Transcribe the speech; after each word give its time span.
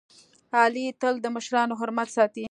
علي 0.63 0.85
تل 1.01 1.15
د 1.21 1.25
مشرانو 1.35 1.77
حرمت 1.79 2.09
ساتي. 2.15 2.39